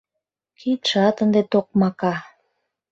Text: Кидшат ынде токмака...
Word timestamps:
Кидшат 0.59 1.15
ынде 1.23 1.41
токмака... 1.51 2.13